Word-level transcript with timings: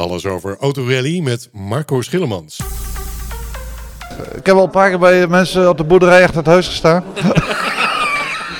Alles 0.00 0.26
over 0.26 0.56
autorally 0.60 1.20
met 1.20 1.48
Marco 1.52 2.00
Schillemans. 2.00 2.60
Ik 4.34 4.46
heb 4.46 4.56
al 4.56 4.64
een 4.64 4.70
paar 4.70 4.88
keer 4.88 4.98
bij 4.98 5.26
mensen 5.26 5.68
op 5.68 5.76
de 5.76 5.84
boerderij 5.84 6.22
achter 6.22 6.36
het 6.36 6.46
huis 6.46 6.68
gestaan. 6.68 7.04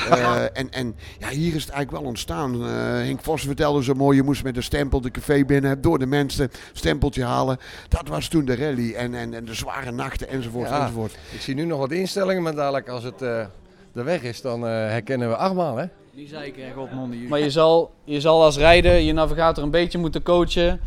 Uh, 0.09 0.43
en, 0.53 0.71
en 0.71 0.97
ja, 1.19 1.29
hier 1.29 1.55
is 1.55 1.63
het 1.63 1.73
eigenlijk 1.73 1.91
wel 1.91 2.03
ontstaan. 2.03 2.55
Uh, 2.55 2.69
Henk 3.07 3.21
Vos 3.23 3.43
vertelde 3.43 3.85
zo 3.85 3.95
mooi, 3.95 4.17
je 4.17 4.23
moest 4.23 4.45
met 4.45 4.57
een 4.57 4.63
stempel 4.63 5.01
de 5.01 5.11
café 5.11 5.45
binnen, 5.45 5.81
door 5.81 5.99
de 5.99 6.07
mensen 6.07 6.51
stempeltje 6.73 7.25
halen. 7.25 7.59
Dat 7.89 8.09
was 8.09 8.29
toen 8.29 8.45
de 8.45 8.57
rally 8.57 8.95
en, 8.95 9.15
en, 9.15 9.35
en 9.35 9.45
de 9.45 9.55
zware 9.55 9.91
nachten 9.91 10.29
enzovoort, 10.29 10.69
ja, 10.69 10.81
enzovoort. 10.81 11.19
Ik 11.33 11.41
zie 11.41 11.55
nu 11.55 11.65
nog 11.65 11.79
wat 11.79 11.91
instellingen, 11.91 12.43
maar 12.43 12.55
dadelijk 12.55 12.89
als 12.89 13.05
het 13.05 13.23
uh, 13.23 13.45
de 13.93 14.03
weg 14.03 14.23
is, 14.23 14.41
dan 14.41 14.63
herkennen 14.63 15.29
we 15.29 15.37
achtmaal 15.37 15.77
hè. 15.77 15.85
Die 16.15 16.29
zei 16.29 16.47
ik 16.47 16.57
echt 16.57 16.77
op 16.77 16.93
man. 16.93 17.29
Maar 17.29 17.41
je 17.41 17.51
zal, 17.51 17.91
je 18.05 18.21
zal 18.21 18.43
als 18.43 18.57
rijder 18.57 18.95
je 18.95 19.13
navigator 19.13 19.65
een 19.65 19.71
beetje 19.71 19.99
moeten 19.99 20.23
coachen 20.23 20.81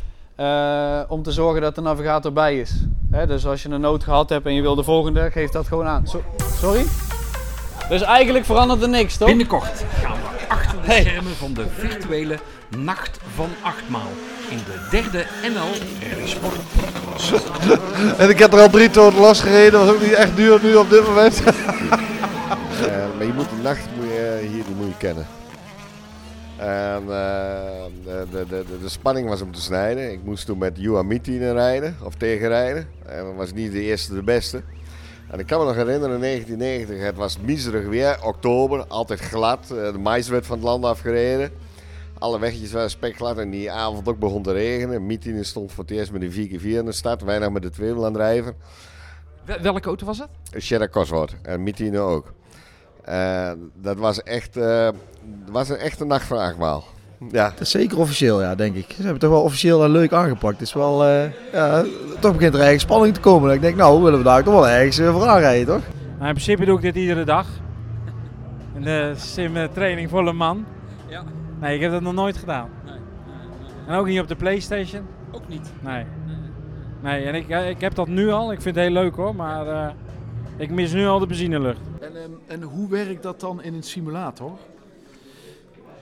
om 1.07 1.23
te 1.23 1.31
zorgen 1.31 1.61
dat 1.61 1.75
de 1.75 1.81
navigator 1.81 2.33
bij 2.33 2.59
is. 2.59 2.85
Hè, 3.11 3.27
dus 3.27 3.45
als 3.45 3.63
je 3.63 3.69
een 3.69 3.81
nood 3.81 4.03
gehad 4.03 4.29
hebt 4.29 4.45
en 4.45 4.53
je 4.53 4.61
wil 4.61 4.75
de 4.75 4.83
volgende, 4.83 5.31
geef 5.31 5.49
dat 5.49 5.67
gewoon 5.67 5.85
aan. 5.85 6.07
So 6.07 6.21
sorry? 6.59 6.85
Dus 7.89 8.01
eigenlijk 8.01 8.45
verandert 8.45 8.81
er 8.81 8.89
niks, 8.89 9.17
toch? 9.17 9.27
Binnenkort 9.27 9.83
gaan 10.01 10.11
we 10.11 10.47
achter 10.47 10.77
de 10.85 10.91
schermen 10.91 11.35
van 11.35 11.53
de 11.53 11.65
virtuele 11.67 12.37
Nacht 12.77 13.19
van 13.35 13.49
Achtmaal. 13.61 14.11
In 14.49 14.57
de 14.57 14.87
derde 14.91 15.25
NL 15.41 16.09
Rally 16.09 16.27
Sport 16.27 16.59
En 18.17 18.29
ik 18.29 18.39
heb 18.39 18.53
er 18.53 18.59
al 18.59 18.69
drie 18.69 18.89
tonnen 18.89 19.21
last 19.21 19.41
gereden. 19.41 19.71
Dat 19.71 19.85
was 19.85 19.95
ook 19.95 20.01
niet 20.01 20.13
echt 20.13 20.35
duur 20.35 20.59
nu 20.63 20.75
op 20.75 20.89
dit 20.89 21.07
moment. 21.07 21.41
uh, 21.45 21.53
maar 23.17 23.25
je 23.25 23.33
moet 23.35 23.49
de 23.49 23.61
nacht 23.63 23.87
moet 23.95 24.05
je, 24.05 24.47
hier 24.51 24.63
die 24.63 24.75
moet 24.75 24.87
je 24.87 24.97
kennen. 24.97 25.27
En 26.63 27.01
uh, 27.01 27.09
de, 28.03 28.25
de, 28.31 28.45
de, 28.47 28.65
de, 28.81 28.89
spanning 28.89 29.29
was 29.29 29.41
om 29.41 29.51
te 29.51 29.61
snijden. 29.61 30.11
Ik 30.11 30.23
moest 30.23 30.45
toen 30.45 30.57
met 30.57 30.77
Juha 30.77 31.01
Mitine 31.01 31.53
rijden, 31.53 31.95
of 32.03 32.15
tegenrijden. 32.15 32.87
En 33.05 33.25
dat 33.25 33.35
was 33.35 33.53
niet 33.53 33.71
de 33.71 33.81
eerste 33.81 34.13
de 34.13 34.23
beste. 34.23 34.61
En 35.29 35.39
ik 35.39 35.47
kan 35.47 35.59
me 35.59 35.65
nog 35.65 35.75
herinneren, 35.75 36.15
in 36.15 36.21
1990, 36.21 37.05
het 37.05 37.15
was 37.15 37.39
miserig 37.39 37.87
weer, 37.87 38.17
oktober, 38.23 38.85
altijd 38.87 39.19
glad. 39.19 39.67
De 39.67 39.97
mais 39.99 40.27
werd 40.27 40.45
van 40.45 40.55
het 40.55 40.65
land 40.65 40.85
afgereden. 40.85 41.51
Alle 42.19 42.39
weggetjes 42.39 42.71
waren 42.71 42.89
spekglad 42.89 43.37
en 43.37 43.49
die 43.49 43.71
avond 43.71 44.07
ook 44.07 44.19
begon 44.19 44.43
te 44.43 44.51
regenen. 44.51 45.05
Mitine 45.05 45.43
stond 45.43 45.71
voor 45.71 45.83
het 45.83 45.93
eerst 45.93 46.11
met 46.11 46.21
een 46.21 46.31
4x4 46.31 46.63
in 46.63 46.85
de 46.85 46.91
stad, 46.91 47.21
weinig 47.21 47.49
met 47.49 47.61
de 47.61 47.69
tweewielaandrijver. 47.69 48.53
Welke 49.61 49.87
auto 49.87 50.05
was 50.05 50.17
dat? 50.17 50.29
Een 50.51 50.61
Cheddar 50.61 50.89
Cosworth 50.89 51.35
en 51.41 51.63
Mitine 51.63 51.99
ook. 51.99 52.33
Uh, 53.09 53.51
dat 53.81 53.97
was 53.97 54.23
echt, 54.23 54.57
uh, 54.57 54.89
was 55.51 55.69
een 55.69 55.77
echte 55.77 56.05
nacht 56.05 56.25
van 56.25 56.37
achtmaal. 56.37 56.83
Ja. 57.31 57.49
Dat 57.49 57.59
is 57.59 57.71
zeker 57.71 57.99
officieel, 57.99 58.41
ja, 58.41 58.55
denk 58.55 58.75
ik. 58.75 58.85
Ze 58.87 58.93
hebben 58.93 59.11
het 59.11 59.21
toch 59.21 59.29
wel 59.29 59.41
officieel 59.41 59.83
en 59.83 59.89
leuk 59.89 60.13
aangepakt. 60.13 60.59
Het 60.59 60.67
is 60.67 60.73
wel, 60.73 61.07
uh, 61.07 61.23
ja, 61.51 61.81
toch 62.19 62.33
begint 62.33 62.53
er 62.53 62.59
eigenlijk 62.59 62.79
spanning 62.79 63.13
te 63.13 63.19
komen. 63.19 63.53
Ik 63.53 63.61
denk, 63.61 63.75
nou, 63.75 64.03
willen 64.03 64.17
we 64.17 64.25
daar 64.25 64.43
toch 64.43 64.53
wel 64.53 64.67
ergens 64.67 64.97
voor 64.97 65.27
aanrijden, 65.27 65.65
toch? 65.65 65.83
Nou, 66.05 66.27
in 66.27 66.33
principe 66.33 66.65
doe 66.65 66.75
ik 66.75 66.81
dit 66.81 66.95
iedere 66.95 67.23
dag. 67.23 67.47
In 68.75 68.81
de 68.81 69.13
sim 69.15 69.53
training 69.73 70.09
voor 70.09 70.27
een 70.27 70.35
man. 70.35 70.65
Ja. 71.07 71.23
Nee, 71.59 71.75
ik 71.75 71.81
heb 71.81 71.91
dat 71.91 72.01
nog 72.01 72.13
nooit 72.13 72.37
gedaan. 72.37 72.69
Nee. 72.85 72.95
En 73.87 73.95
ook 73.95 74.05
niet 74.05 74.19
op 74.19 74.27
de 74.27 74.35
Playstation. 74.35 75.01
Ook 75.31 75.47
niet? 75.47 75.71
Nee. 75.79 76.05
Nee, 77.01 77.23
en 77.23 77.35
ik, 77.35 77.49
ik 77.49 77.81
heb 77.81 77.95
dat 77.95 78.07
nu 78.07 78.31
al. 78.31 78.51
Ik 78.51 78.61
vind 78.61 78.75
het 78.75 78.83
heel 78.83 78.93
leuk 78.93 79.15
hoor, 79.15 79.35
maar 79.35 79.67
uh, 79.67 79.87
ik 80.57 80.69
mis 80.69 80.93
nu 80.93 81.07
al 81.07 81.19
de 81.19 81.27
benzinelucht. 81.27 81.79
En, 81.99 82.15
um, 82.15 82.39
en 82.47 82.61
hoe 82.61 82.89
werkt 82.89 83.23
dat 83.23 83.39
dan 83.39 83.63
in 83.63 83.73
een 83.73 83.83
simulator? 83.83 84.51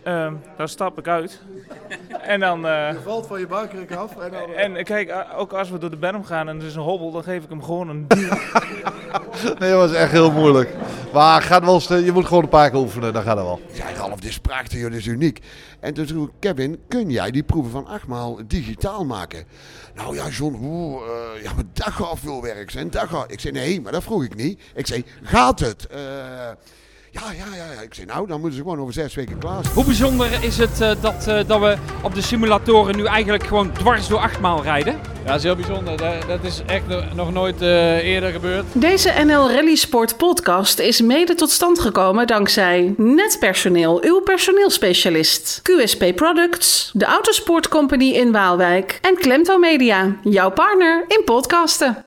Um, 0.08 0.42
dan 0.58 0.68
stap 0.68 0.98
ik 0.98 1.08
uit. 1.08 1.42
en 2.22 2.40
dan. 2.40 2.66
Uh, 2.66 2.92
je 2.92 3.00
valt 3.04 3.28
van 3.28 3.40
je 3.40 3.48
buikrek 3.48 3.96
af. 3.96 4.18
En, 4.18 4.32
dan, 4.32 4.50
uh... 4.50 4.64
en 4.64 4.84
kijk, 4.84 5.26
ook 5.38 5.54
als 5.54 5.70
we 5.70 5.78
door 5.78 5.90
de 5.90 5.98
berm 5.98 6.24
gaan 6.24 6.50
en 6.50 6.60
er 6.60 6.66
is 6.66 6.76
een 6.76 6.82
hobbel, 6.82 7.12
dan 7.12 7.24
geef 7.24 7.44
ik 7.44 7.50
hem 7.50 7.64
gewoon 7.64 7.90
een 7.90 8.08
duw. 8.08 8.30
nee, 9.60 9.72
dat 9.72 9.90
was 9.90 9.94
echt 9.94 10.12
heel 10.12 10.32
moeilijk. 10.32 10.76
Maar 11.14 11.42
gaat 11.42 11.64
wel, 11.64 11.98
je 11.98 12.12
moet 12.12 12.26
gewoon 12.26 12.44
een 12.44 12.50
paar 12.50 12.70
keer 12.70 12.80
oefenen, 12.80 13.14
dan 13.14 13.24
gaat 13.24 13.38
het 13.38 13.46
wel. 13.46 13.62
Ja, 13.72 13.94
Ralf, 13.94 14.20
dit 14.20 14.30
is 14.30 14.40
prachtig, 14.40 14.82
dit 14.82 14.94
is 14.94 15.06
uniek. 15.06 15.40
En 15.80 15.94
toen 15.94 16.08
vroeg 16.08 16.30
Kevin, 16.40 16.80
kun 16.88 17.10
jij 17.10 17.32
die 17.32 17.44
proeven 17.44 17.72
van 17.72 17.88
achtmaal 17.88 18.40
digitaal 18.48 19.06
maken? 19.06 19.46
Nou 19.96 20.16
ja, 20.16 20.28
John, 20.28 20.60
oeh, 20.62 21.02
uh, 21.02 21.44
ja, 21.44 21.54
maar 21.54 21.64
dat 21.74 21.92
gaat 21.92 22.20
veel 22.20 22.42
werk 22.42 22.72
zijn. 22.72 22.90
Dat 22.90 23.08
gaat. 23.10 23.32
Ik 23.32 23.40
zei, 23.40 23.54
nee, 23.54 23.82
maar 23.82 23.92
dat 23.92 24.04
vroeg 24.04 24.24
ik 24.24 24.36
niet. 24.36 24.62
Ik 24.76 24.88
zei, 24.88 25.06
gaat 25.24 25.60
het? 25.60 25.88
Ja, 27.12 27.32
ja, 27.32 27.46
ja, 27.56 27.72
ja. 27.74 27.82
Ik 27.82 27.94
zei, 27.94 28.08
nou, 28.08 28.28
dan 28.28 28.40
moeten 28.40 28.58
ze 28.58 28.64
gewoon 28.64 28.80
over 28.80 28.94
zes 28.94 29.16
weken 29.16 29.38
klaar 29.38 29.64
zijn. 29.64 29.76
Hoe 29.76 29.86
bijzonder 29.86 30.44
is 30.44 30.58
het 30.58 30.82
uh, 30.82 30.92
dat, 31.02 31.28
uh, 31.28 31.40
dat 31.48 31.60
we 31.60 31.78
op 32.02 32.16
de 32.16 32.22
simulatoren 32.22 32.96
nu 32.96 33.06
eigenlijk 33.06 33.48
gewoon 33.48 33.72
dwars 33.72 34.08
door 34.08 34.20
achtmaal 34.20 34.64
rijden? 34.64 35.11
Ja, 35.24 35.28
dat 35.28 35.36
is 35.36 35.44
heel 35.44 35.56
bijzonder. 35.56 35.98
Dat, 36.28 36.44
is 36.44 36.62
echt 36.66 36.84
nog 37.16 37.34
nooit 37.34 37.62
uh, 37.62 37.98
eerder 37.98 38.32
gebeurd. 38.32 38.66
Deze 38.74 39.12
NL 39.26 39.52
Rally 39.52 39.76
Sport 39.76 40.18
podcast 40.18 40.80
is 40.80 41.02
mede 41.02 41.36
tot 41.36 41.50
stand 41.50 41.80
gekomen 41.80 42.28
dankzij 42.28 42.94
Netpersoneel, 42.98 44.04
uw 44.04 44.20
personeelspecialist. 44.20 45.62
QSP 45.64 46.16
Products, 46.16 46.92
de 46.94 47.06
Autosport 47.06 47.68
Company 47.68 48.10
in 48.12 48.32
Waalwijk 48.32 49.00
en 49.02 49.16
Klemto 49.16 49.58
Media, 49.58 50.16
jouw 50.24 50.52
partner 50.52 51.06
in 51.08 51.22
podcasten. 51.26 51.98